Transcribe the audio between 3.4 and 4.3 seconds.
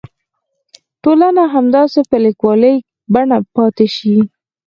پاتې شي.